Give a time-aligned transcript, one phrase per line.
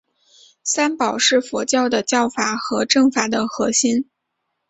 [0.63, 4.09] 三宝是佛教的教法和证法的核心。